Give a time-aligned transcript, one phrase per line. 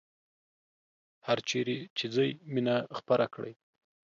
[1.27, 3.53] هرچیرې چې ځئ مینه خپره کړئ